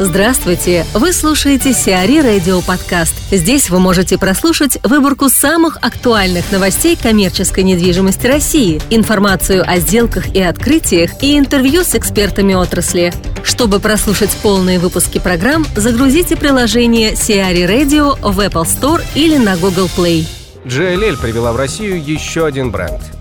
Здравствуйте! 0.00 0.84
Вы 0.92 1.12
слушаете 1.12 1.72
Сиари 1.72 2.18
Радио 2.18 2.60
Подкаст. 2.62 3.14
Здесь 3.30 3.70
вы 3.70 3.78
можете 3.78 4.18
прослушать 4.18 4.76
выборку 4.82 5.28
самых 5.28 5.76
актуальных 5.82 6.50
новостей 6.50 6.98
коммерческой 7.00 7.62
недвижимости 7.62 8.26
России, 8.26 8.82
информацию 8.90 9.62
о 9.64 9.78
сделках 9.78 10.34
и 10.34 10.42
открытиях 10.42 11.22
и 11.22 11.38
интервью 11.38 11.84
с 11.84 11.94
экспертами 11.94 12.54
отрасли. 12.54 13.12
Чтобы 13.44 13.78
прослушать 13.78 14.36
полные 14.42 14.80
выпуски 14.80 15.20
программ, 15.20 15.64
загрузите 15.76 16.36
приложение 16.36 17.14
Сиари 17.14 17.62
Radio 17.62 18.18
в 18.20 18.40
Apple 18.40 18.64
Store 18.64 19.00
или 19.14 19.36
на 19.36 19.56
Google 19.56 19.88
Play. 19.96 20.26
JLL 20.64 21.20
привела 21.20 21.52
в 21.52 21.56
Россию 21.56 22.04
еще 22.04 22.46
один 22.46 22.72
бренд– 22.72 23.00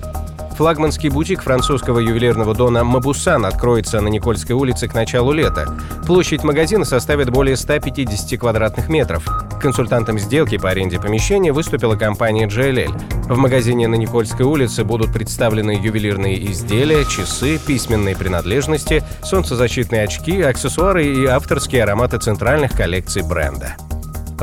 Флагманский 0.56 1.10
бутик 1.10 1.42
французского 1.42 2.00
ювелирного 2.00 2.54
дона 2.54 2.84
«Мабусан» 2.84 3.46
откроется 3.46 4.00
на 4.02 4.08
Никольской 4.08 4.56
улице 4.56 4.88
к 4.88 4.94
началу 4.94 5.32
лета. 5.32 5.76
Площадь 6.06 6.44
магазина 6.44 6.86
составит 6.86 7.30
более 7.32 7.58
150 7.58 8.40
квадратных 8.40 8.88
метров. 8.88 9.26
Консультантом 9.60 10.20
сделки 10.20 10.58
по 10.58 10.70
аренде 10.70 11.00
помещения 11.00 11.52
выступила 11.52 11.96
компания 11.96 12.48
JLL. 12.48 12.94
В 13.28 13.38
магазине 13.38 13.88
на 13.88 13.96
Никольской 13.96 14.46
улице 14.46 14.84
будут 14.84 15.12
представлены 15.12 15.72
ювелирные 15.72 16.52
изделия, 16.52 17.04
часы, 17.06 17.58
письменные 17.58 18.16
принадлежности, 18.16 19.04
солнцезащитные 19.24 20.04
очки, 20.04 20.42
аксессуары 20.42 21.06
и 21.06 21.26
авторские 21.26 21.84
ароматы 21.84 22.20
центральных 22.20 22.74
коллекций 22.74 23.24
бренда. 23.24 23.76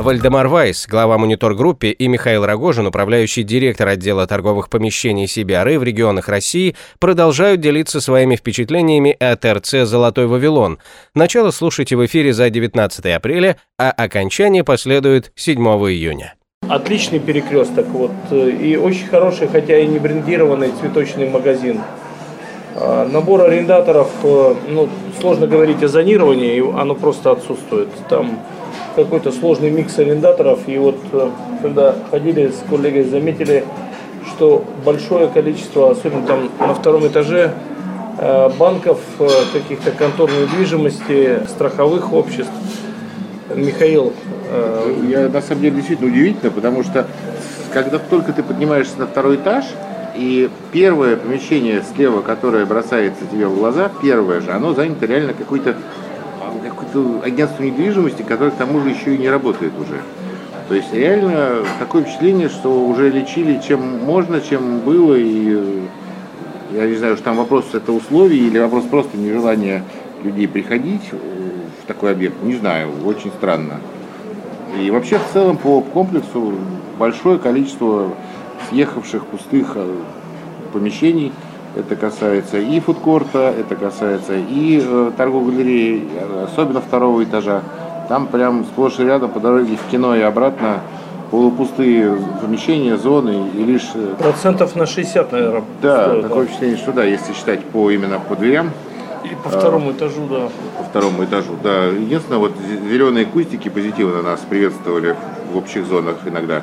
Вальдемар 0.01 0.47
Вайс, 0.47 0.87
глава 0.87 1.17
монитор-группе, 1.17 1.91
и 1.91 2.07
Михаил 2.07 2.45
Рогожин, 2.45 2.87
управляющий 2.87 3.43
директор 3.43 3.87
отдела 3.87 4.25
торговых 4.25 4.69
помещений 4.69 5.25
CBRE 5.25 5.77
в 5.77 5.83
регионах 5.83 6.27
России, 6.27 6.75
продолжают 6.99 7.61
делиться 7.61 8.01
своими 8.01 8.35
впечатлениями 8.35 9.15
от 9.19 9.45
РЦ 9.45 9.83
«Золотой 9.83 10.27
Вавилон». 10.27 10.79
Начало 11.13 11.51
слушайте 11.51 11.95
в 11.95 12.05
эфире 12.05 12.33
за 12.33 12.49
19 12.49 13.05
апреля, 13.07 13.57
а 13.77 13.91
окончание 13.91 14.63
последует 14.63 15.31
7 15.35 15.57
июня. 15.59 16.35
Отличный 16.67 17.19
перекресток, 17.19 17.87
вот, 17.87 18.11
э, 18.31 18.49
и 18.49 18.77
очень 18.77 19.07
хороший, 19.07 19.47
хотя 19.47 19.77
и 19.77 19.87
не 19.87 19.99
брендированный 19.99 20.71
цветочный 20.79 21.29
магазин. 21.29 21.81
А, 22.75 23.07
набор 23.07 23.41
арендаторов, 23.41 24.09
э, 24.23 24.55
ну, 24.69 24.89
сложно 25.19 25.47
говорить 25.47 25.83
о 25.83 25.87
зонировании, 25.87 26.59
оно 26.79 26.95
просто 26.95 27.31
отсутствует. 27.31 27.89
Там 28.09 28.39
какой-то 28.95 29.31
сложный 29.31 29.69
микс 29.69 29.97
арендаторов. 29.97 30.67
И 30.67 30.77
вот 30.77 30.97
э, 31.11 31.29
когда 31.61 31.95
ходили 32.09 32.49
с 32.49 32.69
коллегой, 32.69 33.03
заметили, 33.03 33.63
что 34.27 34.63
большое 34.85 35.27
количество, 35.27 35.91
особенно 35.91 36.25
там 36.25 36.49
на 36.59 36.73
втором 36.73 37.07
этаже, 37.07 37.53
э, 38.17 38.49
банков, 38.57 38.99
э, 39.19 39.27
каких-то 39.53 39.91
контор 39.91 40.29
недвижимости, 40.31 41.41
страховых 41.47 42.13
обществ. 42.13 42.51
Михаил. 43.53 44.13
Я 45.09 45.27
на 45.27 45.41
самом 45.41 45.61
деле 45.61 45.75
действительно 45.75 46.09
удивительно, 46.09 46.51
потому 46.51 46.83
что 46.83 47.05
когда 47.73 47.99
только 47.99 48.31
ты 48.31 48.43
поднимаешься 48.43 48.97
на 48.97 49.07
второй 49.07 49.35
этаж, 49.35 49.65
и 50.15 50.49
первое 50.71 51.15
помещение 51.15 51.83
слева, 51.95 52.21
которое 52.21 52.65
бросается 52.65 53.25
тебе 53.31 53.47
в 53.47 53.55
глаза, 53.55 53.89
первое 54.01 54.41
же, 54.41 54.51
оно 54.51 54.73
занято 54.73 55.05
реально 55.05 55.33
какой-то 55.33 55.75
агентство 57.23 57.63
недвижимости, 57.63 58.21
которое 58.21 58.51
к 58.51 58.55
тому 58.55 58.81
же 58.81 58.89
еще 58.89 59.15
и 59.15 59.17
не 59.17 59.29
работает 59.29 59.73
уже. 59.79 60.01
То 60.67 60.75
есть 60.75 60.93
реально 60.93 61.65
такое 61.79 62.03
впечатление, 62.03 62.49
что 62.49 62.85
уже 62.85 63.09
лечили 63.09 63.61
чем 63.65 64.03
можно, 64.05 64.39
чем 64.39 64.79
было, 64.79 65.15
и 65.15 65.55
э, 65.55 65.81
я 66.73 66.87
не 66.87 66.95
знаю, 66.95 67.15
что 67.15 67.25
там 67.25 67.37
вопрос 67.37 67.65
это 67.73 67.91
условий 67.91 68.47
или 68.47 68.57
вопрос 68.59 68.85
просто 68.85 69.17
нежелания 69.17 69.83
людей 70.23 70.47
приходить 70.47 71.11
в 71.11 71.87
такой 71.87 72.11
объект, 72.11 72.41
не 72.43 72.55
знаю, 72.55 72.89
очень 73.05 73.31
странно. 73.31 73.81
И 74.79 74.89
вообще 74.91 75.17
в 75.17 75.33
целом 75.33 75.57
по 75.57 75.81
комплексу 75.81 76.53
большое 76.97 77.37
количество 77.37 78.13
съехавших 78.69 79.25
пустых 79.25 79.73
э, 79.75 79.95
помещений– 80.71 81.33
это 81.75 81.95
касается 81.95 82.57
и 82.57 82.79
фудкорта, 82.79 83.53
это 83.57 83.75
касается 83.75 84.33
и 84.35 84.83
э, 84.83 85.11
торговой 85.15 85.55
галереи, 85.55 86.07
особенно 86.43 86.81
второго 86.81 87.23
этажа. 87.23 87.61
Там 88.09 88.27
прям 88.27 88.65
сплошь 88.65 88.99
и 88.99 89.03
рядом 89.03 89.31
по 89.31 89.39
дороге 89.39 89.77
в 89.77 89.91
кино 89.91 90.15
и 90.15 90.21
обратно 90.21 90.81
полупустые 91.31 92.17
помещения, 92.41 92.97
зоны 92.97 93.49
и 93.55 93.63
лишь... 93.63 93.89
Э, 93.95 94.15
Процентов 94.19 94.75
на 94.75 94.85
60, 94.85 95.31
наверное. 95.31 95.63
Да, 95.81 96.07
стоит, 96.07 96.23
такое 96.23 96.41
да. 96.41 96.45
впечатление, 96.45 96.77
что 96.77 96.91
да, 96.91 97.03
если 97.05 97.33
считать 97.33 97.63
по 97.65 97.89
именно 97.89 98.19
по 98.19 98.35
дверям. 98.35 98.71
И 99.23 99.35
по 99.35 99.49
второму 99.49 99.89
а, 99.89 99.93
этажу, 99.93 100.27
да. 100.29 100.49
По 100.77 100.83
второму 100.83 101.23
этажу, 101.23 101.53
да. 101.63 101.85
Единственное, 101.85 102.39
вот 102.39 102.51
зеленые 102.89 103.25
кустики 103.25 103.69
позитивно 103.69 104.21
нас 104.21 104.41
приветствовали 104.41 105.15
в 105.53 105.57
общих 105.57 105.85
зонах 105.85 106.17
иногда. 106.25 106.61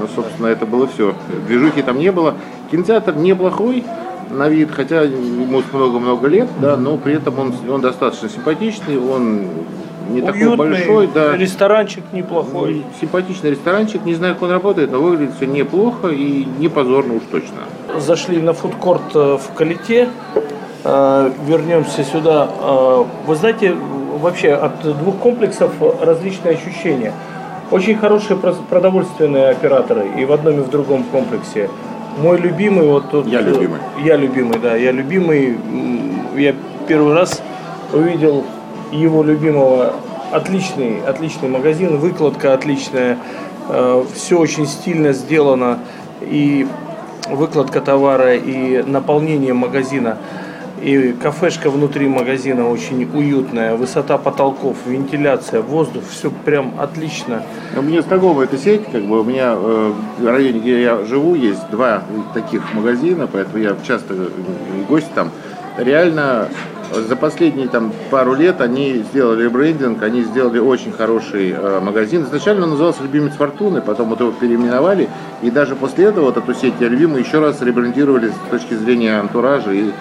Ну, 0.00 0.08
собственно, 0.12 0.48
это 0.48 0.66
было 0.66 0.88
все. 0.88 1.14
Движухи 1.46 1.82
там 1.82 1.98
не 1.98 2.10
было. 2.10 2.34
Кинотеатр 2.70 3.14
неплохой, 3.14 3.84
на 4.30 4.48
вид, 4.48 4.70
хотя 4.70 5.02
ему 5.02 5.62
много-много 5.72 6.28
лет, 6.28 6.48
да, 6.60 6.76
но 6.76 6.96
при 6.96 7.14
этом 7.14 7.38
он, 7.38 7.52
он 7.68 7.80
достаточно 7.80 8.28
симпатичный, 8.28 8.98
он 8.98 9.46
не 10.08 10.20
Уютный, 10.20 10.40
такой 10.40 10.56
большой, 10.56 11.06
да. 11.08 11.36
Ресторанчик 11.36 12.04
неплохой. 12.12 12.84
Симпатичный 13.00 13.50
ресторанчик, 13.50 14.04
не 14.04 14.14
знаю, 14.14 14.34
как 14.34 14.44
он 14.44 14.50
работает, 14.50 14.92
но 14.92 15.00
выглядит 15.00 15.34
все 15.36 15.46
неплохо 15.46 16.08
и 16.08 16.44
не 16.58 16.68
позорно 16.68 17.14
уж 17.14 17.22
точно. 17.30 17.58
Зашли 17.98 18.40
на 18.40 18.52
фудкорт 18.52 19.14
э, 19.14 19.38
в 19.38 19.54
Калите, 19.54 20.08
э, 20.84 21.32
вернемся 21.46 22.04
сюда. 22.04 22.48
Э, 22.60 23.04
вы 23.26 23.34
знаете, 23.36 23.74
вообще 24.20 24.52
от 24.52 24.82
двух 24.82 25.16
комплексов 25.18 25.72
различные 26.00 26.54
ощущения. 26.54 27.12
Очень 27.70 27.96
хорошие 27.96 28.36
продовольственные 28.36 29.48
операторы 29.48 30.06
и 30.18 30.24
в 30.24 30.32
одном 30.32 30.60
и 30.60 30.62
в 30.62 30.68
другом 30.68 31.04
комплексе. 31.04 31.70
Мой 32.18 32.38
любимый 32.38 32.86
вот 32.86 33.10
тут. 33.10 33.26
Я 33.26 33.40
любимый. 33.40 33.80
Я 34.04 34.16
любимый, 34.16 34.58
да. 34.58 34.76
Я 34.76 34.92
любимый. 34.92 35.58
Я 36.36 36.54
первый 36.86 37.14
раз 37.14 37.42
увидел 37.92 38.44
его 38.90 39.22
любимого. 39.22 39.94
Отличный, 40.30 41.02
отличный 41.06 41.50
магазин, 41.50 41.98
выкладка 41.98 42.54
отличная, 42.54 43.18
э, 43.68 44.04
все 44.14 44.38
очень 44.38 44.66
стильно 44.66 45.12
сделано 45.12 45.80
и 46.22 46.66
выкладка 47.28 47.82
товара 47.82 48.34
и 48.34 48.82
наполнение 48.82 49.52
магазина. 49.52 50.16
И 50.82 51.12
кафешка 51.12 51.70
внутри 51.70 52.08
магазина 52.08 52.68
очень 52.68 53.08
уютная, 53.14 53.76
высота 53.76 54.18
потолков, 54.18 54.76
вентиляция, 54.84 55.62
воздух, 55.62 56.02
все 56.10 56.28
прям 56.44 56.74
отлично. 56.80 57.44
У 57.76 57.82
меня 57.82 58.02
знакомая 58.02 58.46
эта 58.46 58.58
сеть, 58.58 58.90
как 58.90 59.02
бы 59.02 59.20
у 59.20 59.22
меня 59.22 59.54
э, 59.54 59.92
в 60.18 60.26
районе, 60.26 60.58
где 60.58 60.82
я 60.82 61.04
живу, 61.04 61.36
есть 61.36 61.70
два 61.70 62.02
таких 62.34 62.74
магазина, 62.74 63.28
поэтому 63.32 63.58
я 63.62 63.76
часто 63.86 64.14
э, 64.14 64.28
гость 64.88 65.12
там. 65.14 65.30
Реально 65.78 66.48
за 66.92 67.14
последние 67.14 67.68
там, 67.68 67.92
пару 68.10 68.34
лет 68.34 68.60
они 68.60 69.04
сделали 69.12 69.46
брендинг, 69.46 70.02
они 70.02 70.22
сделали 70.22 70.58
очень 70.58 70.90
хороший 70.90 71.50
э, 71.52 71.80
магазин. 71.80 72.22
Изначально 72.24 72.64
он 72.64 72.70
назывался 72.70 73.04
«Любимец 73.04 73.34
Фортуны», 73.34 73.82
потом 73.82 74.08
вот 74.08 74.18
его 74.18 74.32
переименовали. 74.32 75.08
И 75.42 75.50
даже 75.52 75.76
после 75.76 76.06
этого 76.06 76.26
вот 76.26 76.38
эту 76.38 76.52
сеть 76.54 76.74
«Я 76.80 76.88
любимый» 76.88 77.22
еще 77.22 77.38
раз 77.38 77.62
ребрендировали 77.62 78.30
с 78.30 78.50
точки 78.50 78.74
зрения 78.74 79.20
антуража 79.20 79.72
и 79.72 79.92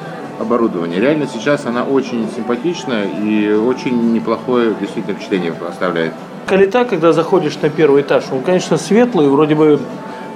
оборудование. 0.42 1.00
Реально 1.00 1.28
сейчас 1.32 1.66
она 1.66 1.84
очень 1.84 2.28
симпатичная 2.36 3.06
и 3.06 3.54
очень 3.54 4.14
неплохое 4.14 4.74
действительно 4.80 5.16
впечатление 5.16 5.54
оставляет. 5.68 6.14
Калита, 6.48 6.84
когда 6.86 7.14
заходишь 7.14 7.58
на 7.62 7.70
первый 7.70 8.02
этаж, 8.02 8.26
он, 8.32 8.42
конечно, 8.42 8.78
светлый, 8.78 9.28
вроде 9.28 9.56
бы 9.56 9.80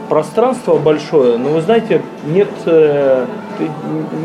пространство 0.07 0.77
большое, 0.77 1.38
но 1.38 1.49
вы 1.49 1.61
знаете, 1.61 2.01
нет, 2.25 2.49
э, 2.66 3.25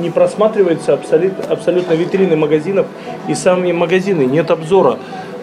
не 0.01 0.11
просматривается 0.11 0.93
абсолютно, 0.95 1.45
абсолютно 1.45 1.95
витрины 1.95 2.37
магазинов 2.37 2.87
и 3.29 3.35
сами 3.35 3.73
магазины, 3.73 4.23
нет 4.25 4.51
обзора. 4.51 4.99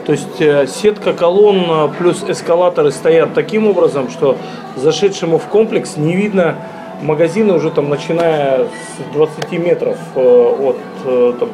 То 0.06 0.13
есть 0.13 0.40
э, 0.40 0.68
сетка 0.68 1.13
колонн 1.13 1.66
э, 1.68 1.90
плюс 1.98 2.24
эскалаторы 2.28 2.92
стоят 2.92 3.33
таким 3.33 3.68
образом, 3.68 4.10
что 4.10 4.38
зашедшему 4.75 5.38
в 5.38 5.45
комплекс 5.48 5.98
не 5.98 6.16
видно 6.16 6.56
магазины 7.02 7.54
уже 7.54 7.72
там 7.72 7.90
начиная 7.90 8.66
с 8.66 9.14
20 9.14 9.52
метров 9.54 9.98
э, 10.16 10.20
от 10.20 10.78
э, 11.06 11.34
там, 11.40 11.50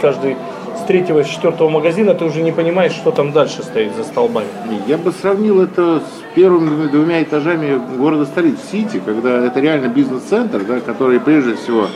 каждый 0.00 0.36
с 0.78 0.84
третьего, 0.84 1.22
с 1.22 1.28
четвертого 1.28 1.68
магазина 1.68 2.14
ты 2.14 2.24
уже 2.24 2.42
не 2.42 2.52
понимаешь, 2.52 2.92
что 2.92 3.12
там 3.12 3.32
дальше 3.32 3.62
стоит 3.62 3.94
за 3.94 4.04
столбами. 4.04 4.48
Я 4.86 4.98
бы 4.98 5.12
сравнил 5.12 5.60
это 5.60 6.00
с 6.00 6.34
первыми 6.34 6.88
двумя 6.88 7.22
этажами 7.22 7.80
города 7.96 8.26
столицы 8.26 8.60
Сити, 8.70 9.00
когда 9.04 9.46
это 9.46 9.60
реально 9.60 9.88
бизнес-центр, 9.88 10.64
да, 10.64 10.80
который 10.80 11.20
прежде 11.20 11.54
всего 11.54 11.86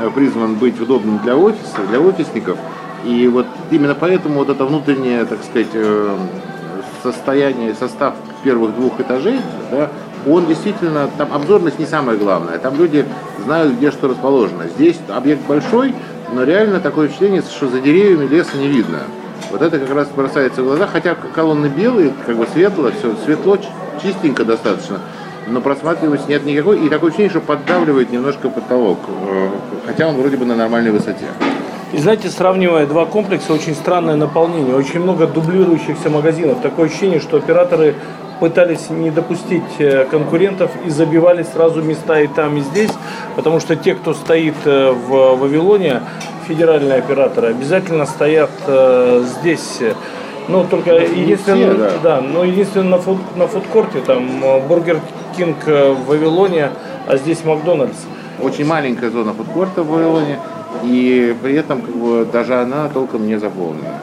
э, 0.00 0.10
призван 0.14 0.56
быть 0.56 0.80
удобным 0.80 1.18
для 1.18 1.36
офиса, 1.36 1.78
для 1.88 2.00
офисников. 2.00 2.58
И 3.04 3.28
вот 3.28 3.46
именно 3.70 3.94
поэтому 3.94 4.36
вот 4.36 4.48
это 4.48 4.64
внутреннее, 4.64 5.26
так 5.26 5.44
сказать, 5.44 5.68
состояние, 7.02 7.74
состав 7.74 8.14
первых 8.42 8.74
двух 8.74 8.98
этажей, 8.98 9.38
да, 9.70 9.90
он 10.26 10.46
действительно, 10.46 11.08
там 11.18 11.32
обзорность 11.32 11.78
не 11.78 11.86
самое 11.86 12.18
главное, 12.18 12.58
там 12.58 12.76
люди 12.76 13.04
знают, 13.44 13.74
где 13.74 13.90
что 13.90 14.08
расположено. 14.08 14.64
Здесь 14.68 14.98
объект 15.08 15.46
большой, 15.46 15.94
но 16.32 16.44
реально 16.44 16.80
такое 16.80 17.08
впечатление, 17.08 17.42
что 17.42 17.68
за 17.68 17.80
деревьями 17.80 18.26
леса 18.26 18.56
не 18.56 18.68
видно. 18.68 19.00
Вот 19.50 19.62
это 19.62 19.78
как 19.78 19.94
раз 19.94 20.08
бросается 20.08 20.62
в 20.62 20.66
глаза, 20.66 20.86
хотя 20.86 21.14
колонны 21.14 21.66
белые, 21.66 22.12
как 22.26 22.36
бы 22.36 22.46
светло, 22.52 22.90
все 22.98 23.14
светло, 23.24 23.58
чистенько 24.02 24.44
достаточно, 24.44 25.00
но 25.46 25.60
просматриваемости 25.60 26.28
нет 26.28 26.44
никакой, 26.44 26.84
и 26.84 26.88
такое 26.88 27.10
ощущение, 27.10 27.30
что 27.30 27.40
поддавливает 27.40 28.10
немножко 28.10 28.48
потолок, 28.48 28.98
э, 29.08 29.48
хотя 29.86 30.08
он 30.08 30.16
вроде 30.16 30.36
бы 30.36 30.44
на 30.46 30.56
нормальной 30.56 30.90
высоте. 30.90 31.26
И 31.92 31.98
знаете, 31.98 32.28
сравнивая 32.28 32.86
два 32.86 33.04
комплекса, 33.04 33.52
очень 33.52 33.74
странное 33.74 34.16
наполнение, 34.16 34.74
очень 34.74 35.00
много 35.00 35.28
дублирующихся 35.28 36.10
магазинов. 36.10 36.60
Такое 36.60 36.86
ощущение, 36.86 37.20
что 37.20 37.36
операторы 37.36 37.94
пытались 38.40 38.90
не 38.90 39.10
допустить 39.10 39.62
э, 39.78 40.04
конкурентов 40.10 40.70
и 40.84 40.90
забивали 40.90 41.42
сразу 41.42 41.82
места 41.82 42.20
и 42.20 42.26
там, 42.26 42.56
и 42.56 42.60
здесь, 42.60 42.90
потому 43.36 43.60
что 43.60 43.76
те, 43.76 43.94
кто 43.94 44.14
стоит 44.14 44.54
э, 44.64 44.90
в 44.90 45.36
Вавилоне, 45.36 46.02
федеральные 46.46 46.98
операторы, 46.98 47.48
обязательно 47.48 48.06
стоят 48.06 48.50
э, 48.66 49.24
здесь. 49.40 49.80
Ну, 50.46 50.64
только 50.68 50.90
единственное, 50.96 51.74
да. 51.74 51.90
да, 52.02 52.20
но 52.20 52.44
единственное 52.44 52.90
на, 52.90 52.98
фуд, 52.98 53.18
на 53.34 53.46
фудкорте 53.46 54.00
там 54.00 54.42
Бургер 54.68 55.00
Кинг 55.36 55.64
в 55.66 56.04
Вавилоне, 56.06 56.68
а 57.06 57.16
здесь 57.16 57.44
Макдональдс. 57.44 57.96
Очень 58.42 58.66
маленькая 58.66 59.10
зона 59.10 59.32
фудкорта 59.32 59.82
в 59.82 59.88
Вавилоне, 59.88 60.38
и 60.82 61.34
при 61.42 61.54
этом 61.54 61.80
как 61.80 61.94
бы, 61.94 62.28
даже 62.30 62.56
она 62.56 62.90
толком 62.90 63.26
не 63.26 63.38
заполнена. 63.38 64.02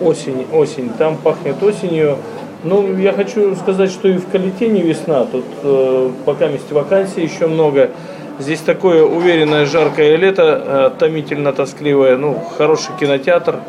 Осень, 0.00 0.46
осень, 0.52 0.90
там 0.90 1.16
пахнет 1.16 1.60
осенью. 1.62 2.18
Ну, 2.64 2.96
я 2.96 3.12
хочу 3.12 3.56
сказать, 3.56 3.90
что 3.90 4.08
и 4.08 4.18
в 4.18 4.28
Калите 4.28 4.68
не 4.68 4.82
весна. 4.82 5.24
Тут 5.24 5.44
э, 5.62 6.10
пока 6.24 6.46
есть 6.46 6.70
вакансий 6.70 7.22
еще 7.22 7.48
много. 7.48 7.90
Здесь 8.38 8.60
такое 8.60 9.04
уверенное 9.04 9.66
жаркое 9.66 10.16
лето, 10.16 10.62
э, 10.64 10.98
томительно 10.98 11.52
тоскливое. 11.52 12.16
Ну, 12.16 12.40
хороший 12.56 12.92
кинотеатр. 12.98 13.60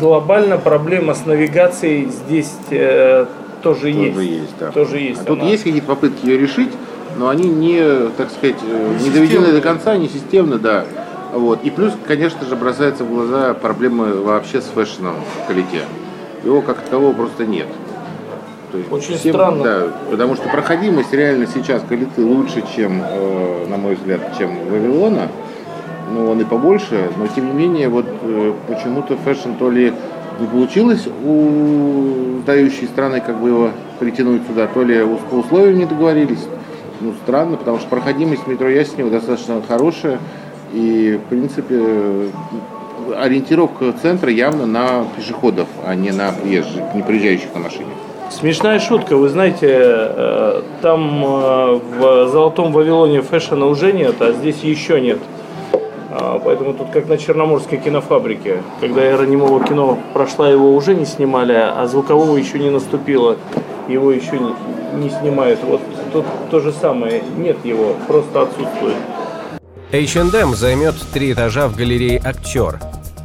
Глобально 0.00 0.58
проблема 0.58 1.14
с 1.14 1.26
навигацией 1.26 2.06
здесь 2.06 2.52
э, 2.70 3.26
тоже, 3.62 3.80
тоже 3.80 3.90
есть. 3.90 4.18
есть 4.18 4.54
да. 4.58 4.70
Тоже 4.72 4.98
есть. 4.98 5.20
А 5.22 5.24
тут 5.24 5.42
есть 5.42 5.62
какие-то 5.62 5.86
попытки 5.86 6.26
ее 6.26 6.38
решить, 6.38 6.70
но 7.18 7.28
они 7.28 7.48
не, 7.48 8.08
так 8.16 8.30
сказать, 8.30 8.56
э, 8.62 8.94
не 9.00 9.10
доведены 9.10 9.52
до 9.52 9.60
конца, 9.60 9.96
не 9.96 10.08
системно, 10.08 10.58
да. 10.58 10.84
Вот. 11.32 11.60
И 11.62 11.70
плюс, 11.70 11.92
конечно 12.06 12.44
же, 12.46 12.56
бросается 12.56 13.04
в 13.04 13.10
глаза 13.14 13.54
проблемы 13.54 14.14
вообще 14.14 14.60
с 14.60 14.64
fashion 14.64 15.03
ом 15.03 15.14
в 15.14 15.46
Калите. 15.46 15.82
Его 16.44 16.62
как 16.62 16.80
такового 16.80 17.12
просто 17.12 17.44
нет. 17.46 17.66
То 18.70 18.78
есть 18.78 18.92
Очень 18.92 19.16
всем, 19.16 19.34
странно. 19.34 19.64
Да, 19.64 19.86
потому 20.10 20.36
что 20.36 20.48
проходимость 20.48 21.12
реально 21.12 21.46
сейчас 21.46 21.82
Калиты 21.88 22.24
лучше, 22.24 22.62
чем, 22.74 23.02
э, 23.02 23.66
на 23.68 23.76
мой 23.76 23.94
взгляд, 23.94 24.20
чем 24.38 24.50
Вавилона. 24.70 25.28
Ну, 26.12 26.30
он 26.30 26.40
и 26.40 26.44
побольше, 26.44 27.10
но 27.16 27.26
тем 27.28 27.46
не 27.46 27.52
менее, 27.52 27.88
вот 27.88 28.06
э, 28.22 28.52
почему-то 28.68 29.16
fashion 29.16 29.52
то 29.58 29.70
ли 29.70 29.92
не 30.40 30.46
получилось 30.46 31.06
у 31.24 32.40
сдающей 32.42 32.86
стороны 32.86 33.20
как 33.20 33.40
бы 33.40 33.48
его 33.48 33.70
притянуть 33.98 34.42
сюда, 34.46 34.66
то 34.66 34.82
ли 34.82 35.04
по 35.30 35.34
условиям 35.34 35.78
не 35.78 35.84
договорились. 35.84 36.44
Ну, 37.00 37.14
странно, 37.22 37.56
потому 37.56 37.78
что 37.78 37.88
проходимость 37.88 38.46
метро 38.46 38.68
Яснева 38.68 39.10
достаточно 39.10 39.62
хорошая. 39.66 40.18
И, 40.72 41.18
в 41.24 41.28
принципе, 41.28 42.30
ориентировка 43.16 43.92
центра 44.00 44.30
явно 44.30 44.66
на 44.66 45.04
пешеходов, 45.16 45.68
а 45.84 45.94
не 45.94 46.10
на 46.10 46.32
приезжих, 46.32 46.94
не 46.94 47.02
приезжающих 47.02 47.54
на 47.54 47.60
машине. 47.60 47.90
Смешная 48.30 48.78
шутка, 48.78 49.16
вы 49.16 49.28
знаете, 49.28 49.68
э, 49.68 50.62
там 50.82 51.24
э, 51.24 51.80
в 51.98 52.28
Золотом 52.28 52.72
Вавилоне 52.72 53.22
фэшена 53.22 53.66
уже 53.66 53.92
нет, 53.92 54.22
а 54.22 54.32
здесь 54.32 54.60
еще 54.62 55.00
нет. 55.00 55.18
А, 56.12 56.40
поэтому 56.42 56.74
тут 56.74 56.90
как 56.90 57.08
на 57.08 57.18
Черноморской 57.18 57.78
кинофабрике. 57.78 58.62
Когда 58.80 59.02
эра 59.02 59.24
немого 59.24 59.62
кино 59.64 59.98
прошла, 60.12 60.48
его 60.48 60.74
уже 60.74 60.94
не 60.94 61.06
снимали, 61.06 61.54
а 61.54 61.86
звукового 61.86 62.36
еще 62.36 62.58
не 62.58 62.70
наступило. 62.70 63.36
Его 63.88 64.12
еще 64.12 64.38
не 64.94 65.10
снимают. 65.10 65.60
Вот 65.64 65.80
тут 66.12 66.24
то 66.50 66.60
же 66.60 66.72
самое. 66.72 67.22
Нет 67.36 67.64
его, 67.64 67.94
просто 68.06 68.42
отсутствует. 68.42 68.96
H&M 69.92 70.54
займет 70.54 70.94
три 71.12 71.32
этажа 71.32 71.66
в 71.68 71.76
галерее 71.76 72.22
«Актер». 72.24 72.78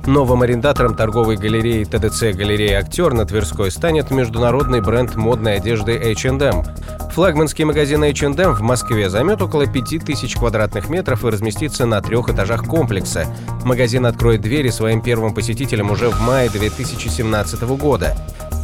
Новым 0.07 0.43
арендатором 0.43 0.95
торговой 0.95 1.35
галереи 1.35 1.83
ТДЦ 1.83 2.35
«Галерея 2.37 2.79
Актер» 2.79 3.13
на 3.13 3.25
Тверской 3.25 3.71
станет 3.71 4.11
международный 4.11 4.79
бренд 4.79 5.15
модной 5.15 5.55
одежды 5.55 5.93
H&M. 5.93 6.63
Флагманский 7.11 7.63
магазин 7.63 8.03
H&M 8.03 8.53
в 8.53 8.61
Москве 8.61 9.09
займет 9.09 9.41
около 9.41 9.65
5000 9.65 10.35
квадратных 10.35 10.89
метров 10.89 11.25
и 11.25 11.29
разместится 11.29 11.87
на 11.87 12.01
трех 12.01 12.29
этажах 12.29 12.65
комплекса. 12.65 13.25
Магазин 13.63 14.05
откроет 14.05 14.41
двери 14.41 14.69
своим 14.69 15.01
первым 15.01 15.33
посетителям 15.33 15.89
уже 15.89 16.09
в 16.09 16.21
мае 16.21 16.49
2017 16.49 17.63
года. 17.63 18.15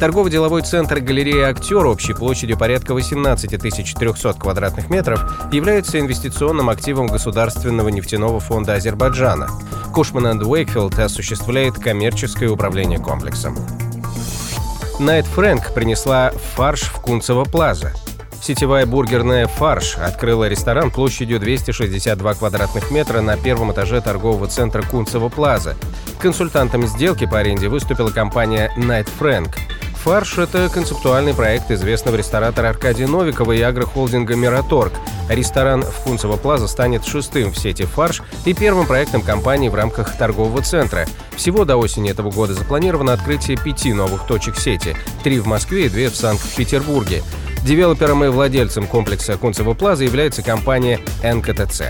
Торгово-деловой 0.01 0.63
центр 0.63 0.99
галерея 0.99 1.49
«Актер» 1.49 1.85
общей 1.85 2.13
площадью 2.13 2.57
порядка 2.57 2.95
18 2.95 3.61
300 3.61 4.33
квадратных 4.33 4.89
метров 4.89 5.23
является 5.53 5.99
инвестиционным 5.99 6.71
активом 6.71 7.05
Государственного 7.05 7.89
нефтяного 7.89 8.39
фонда 8.39 8.73
Азербайджана. 8.73 9.47
Кушман 9.93 10.41
Уэйкфилд 10.41 10.97
осуществляет 10.97 11.75
коммерческое 11.75 12.49
управление 12.49 12.97
комплексом. 12.97 13.55
Найт 14.97 15.27
Фрэнк 15.27 15.71
принесла 15.75 16.31
фарш 16.55 16.81
в 16.81 16.99
Кунцево 16.99 17.43
Плаза. 17.43 17.93
Сетевая 18.41 18.87
бургерная 18.87 19.45
«Фарш» 19.45 19.97
открыла 19.97 20.49
ресторан 20.49 20.89
площадью 20.89 21.39
262 21.39 22.33
квадратных 22.33 22.89
метра 22.89 23.21
на 23.21 23.37
первом 23.37 23.71
этаже 23.71 24.01
торгового 24.01 24.47
центра 24.47 24.81
Кунцево 24.81 25.29
Плаза. 25.29 25.75
Консультантом 26.19 26.87
сделки 26.87 27.27
по 27.27 27.37
аренде 27.37 27.67
выступила 27.67 28.09
компания 28.09 28.73
Knight 28.79 29.07
Frank. 29.19 29.51
«Фарш»— 30.03 30.37
это 30.39 30.67
концептуальный 30.67 31.35
проект 31.35 31.69
известного 31.69 32.15
ресторатора 32.15 32.69
Аркадия 32.69 33.07
Новикова 33.07 33.51
и 33.51 33.61
агрохолдинга 33.61 34.35
«Мираторг». 34.35 34.93
Ресторан 35.29 35.83
в 35.83 36.03
Кунцево 36.03 36.37
Плаза 36.37 36.67
станет 36.67 37.05
шестым 37.05 37.51
в 37.51 37.57
сети 37.57 37.83
«Фарш» 37.83 38.23
и 38.45 38.55
первым 38.55 38.87
проектом 38.87 39.21
компании 39.21 39.69
в 39.69 39.75
рамках 39.75 40.17
торгового 40.17 40.63
центра. 40.63 41.05
Всего 41.35 41.65
до 41.65 41.77
осени 41.77 42.09
этого 42.09 42.31
года 42.31 42.55
запланировано 42.55 43.13
открытие 43.13 43.57
пяти 43.57 43.93
новых 43.93 44.25
точек 44.25 44.57
сети– 44.57 44.97
три 45.23 45.39
в 45.39 45.45
Москве 45.45 45.85
и 45.85 45.89
две 45.89 46.09
в 46.09 46.15
Санкт-Петербурге. 46.15 47.21
Девелопером 47.63 48.23
и 48.23 48.29
владельцем 48.29 48.87
комплекса 48.87 49.37
Кунцево 49.37 49.75
Плаза 49.75 50.03
является 50.03 50.41
компания 50.41 50.99
НКТЦ. 51.23 51.83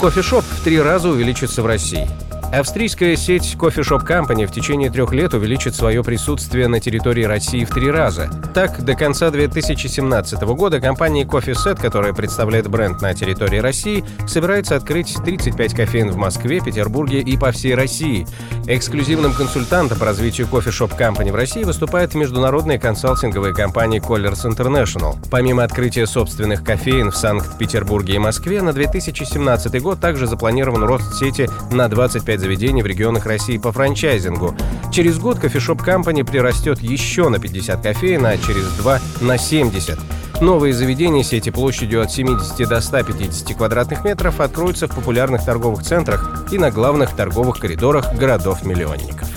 Кофешоп 0.00 0.44
в 0.44 0.62
три 0.62 0.80
раза 0.80 1.08
увеличится 1.08 1.60
в 1.60 1.66
России– 1.66 2.08
Австрийская 2.58 3.16
сеть 3.16 3.56
Coffee 3.58 3.82
Shop 3.82 4.06
Company 4.06 4.46
в 4.46 4.52
течение 4.52 4.88
трех 4.88 5.12
лет 5.12 5.34
увеличит 5.34 5.74
свое 5.74 6.04
присутствие 6.04 6.68
на 6.68 6.78
территории 6.78 7.24
России 7.24 7.64
в 7.64 7.70
три 7.70 7.90
раза. 7.90 8.30
Так, 8.54 8.84
до 8.84 8.94
конца 8.94 9.30
2017 9.30 10.40
года 10.42 10.80
компания 10.80 11.24
Coffee 11.24 11.54
Set, 11.54 11.80
которая 11.80 12.12
представляет 12.12 12.68
бренд 12.68 13.02
на 13.02 13.12
территории 13.12 13.58
России, 13.58 14.04
собирается 14.28 14.76
открыть 14.76 15.16
35 15.24 15.74
кофеин 15.74 16.12
в 16.12 16.16
Москве, 16.16 16.60
Петербурге 16.60 17.22
и 17.22 17.36
по 17.36 17.50
всей 17.50 17.74
России. 17.74 18.24
Эксклюзивным 18.66 19.34
консультантом 19.34 19.98
по 19.98 20.06
развитию 20.06 20.46
Coffee 20.50 20.70
Shop 20.70 20.98
Company 20.98 21.30
в 21.30 21.34
России 21.34 21.64
выступает 21.64 22.14
международная 22.14 22.78
консалтинговая 22.78 23.52
компания 23.52 23.98
Colliers 23.98 24.46
International. 24.46 25.18
Помимо 25.30 25.64
открытия 25.64 26.06
собственных 26.06 26.64
кофеин 26.64 27.10
в 27.10 27.16
Санкт-Петербурге 27.16 28.14
и 28.14 28.18
Москве, 28.18 28.62
на 28.62 28.72
2017 28.72 29.82
год 29.82 30.00
также 30.00 30.26
запланирован 30.26 30.82
рост 30.82 31.14
сети 31.14 31.46
на 31.72 31.88
25 31.88 32.40
заведений 32.40 32.82
в 32.82 32.86
регионах 32.86 33.26
России 33.26 33.58
по 33.58 33.70
франчайзингу. 33.70 34.54
Через 34.90 35.18
год 35.18 35.40
кофешоп 35.40 35.82
Company 35.82 36.24
прирастет 36.24 36.80
еще 36.80 37.28
на 37.28 37.38
50 37.38 37.82
кофеин, 37.82 38.24
а 38.24 38.38
через 38.38 38.66
два 38.78 38.98
на 39.20 39.36
70. 39.36 39.98
Новые 40.40 40.74
заведения 40.74 41.22
сети 41.22 41.50
площадью 41.50 42.02
от 42.02 42.10
70 42.10 42.68
до 42.68 42.80
150 42.80 43.56
квадратных 43.56 44.04
метров 44.04 44.40
откроются 44.40 44.88
в 44.88 44.94
популярных 44.94 45.44
торговых 45.44 45.84
центрах 45.84 46.46
и 46.50 46.58
на 46.58 46.70
главных 46.70 47.14
торговых 47.14 47.58
коридорах 47.58 48.14
городов-миллионников. 48.14 49.28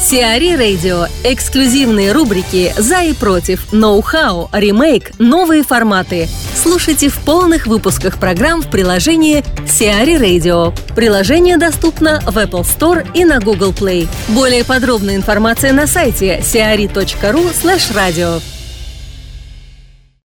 Сиари 0.00 0.56
Радио. 0.56 1.06
Эксклюзивные 1.24 2.12
рубрики 2.12 2.72
«За 2.78 3.02
и 3.02 3.12
против», 3.12 3.72
«Ноу-хау», 3.72 4.48
«Ремейк», 4.52 5.10
«Новые 5.18 5.64
форматы». 5.64 6.28
Слушайте 6.54 7.08
в 7.08 7.18
полных 7.18 7.66
выпусках 7.66 8.18
программ 8.18 8.62
в 8.62 8.70
приложении 8.70 9.44
Сиари 9.66 10.14
Radio. 10.14 10.72
Приложение 10.94 11.58
доступно 11.58 12.20
в 12.20 12.38
Apple 12.38 12.62
Store 12.62 13.06
и 13.12 13.24
на 13.24 13.40
Google 13.40 13.72
Play. 13.72 14.08
Более 14.28 14.64
подробная 14.64 15.16
информация 15.16 15.72
на 15.72 15.86
сайте 15.86 16.38
siari.ru 16.38 17.52
slash 17.52 17.92
radio. 17.92 18.40